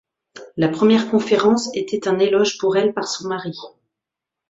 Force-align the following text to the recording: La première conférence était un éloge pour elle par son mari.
La 0.57 0.67
première 0.67 1.11
conférence 1.11 1.69
était 1.75 2.07
un 2.07 2.17
éloge 2.17 2.57
pour 2.57 2.75
elle 2.75 2.91
par 2.95 3.07
son 3.07 3.27
mari. 3.27 3.55